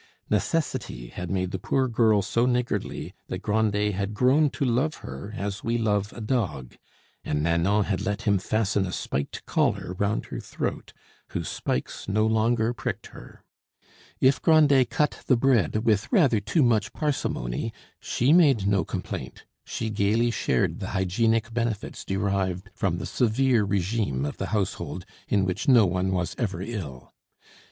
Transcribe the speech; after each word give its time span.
Necessity 0.31 1.09
had 1.09 1.29
made 1.29 1.51
the 1.51 1.59
poor 1.59 1.87
girl 1.87 2.23
so 2.23 2.47
niggardly 2.47 3.13
that 3.27 3.43
Grandet 3.43 3.93
had 3.93 4.15
grown 4.15 4.49
to 4.49 4.65
love 4.65 4.95
her 5.05 5.31
as 5.37 5.63
we 5.63 5.77
love 5.77 6.11
a 6.13 6.19
dog, 6.21 6.75
and 7.23 7.43
Nanon 7.43 7.83
had 7.83 8.01
let 8.01 8.23
him 8.23 8.39
fasten 8.39 8.87
a 8.87 8.91
spiked 8.91 9.45
collar 9.45 9.93
round 9.99 10.25
her 10.33 10.39
throat, 10.39 10.91
whose 11.33 11.47
spikes 11.49 12.09
no 12.09 12.25
longer 12.25 12.73
pricked 12.73 13.09
her. 13.13 13.43
If 14.19 14.41
Grandet 14.41 14.89
cut 14.89 15.19
the 15.27 15.37
bread 15.37 15.85
with 15.85 16.11
rather 16.11 16.39
too 16.39 16.63
much 16.63 16.91
parsimony, 16.93 17.71
she 17.99 18.33
made 18.33 18.65
no 18.65 18.83
complaint; 18.83 19.45
she 19.63 19.91
gaily 19.91 20.31
shared 20.31 20.79
the 20.79 20.87
hygienic 20.97 21.53
benefits 21.53 22.03
derived 22.03 22.71
from 22.73 22.97
the 22.97 23.05
severe 23.05 23.63
regime 23.63 24.25
of 24.25 24.37
the 24.37 24.47
household, 24.47 25.05
in 25.27 25.45
which 25.45 25.67
no 25.67 25.85
one 25.85 26.11
was 26.11 26.33
ever 26.39 26.59
ill. 26.63 27.13